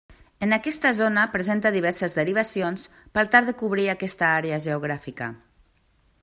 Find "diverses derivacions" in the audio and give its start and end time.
1.75-2.87